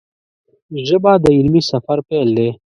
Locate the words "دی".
2.37-2.49